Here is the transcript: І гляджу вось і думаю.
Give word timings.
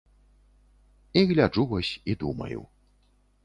І 1.17 1.23
гляджу 1.33 1.67
вось 1.75 1.95
і 2.13 2.19
думаю. 2.25 2.61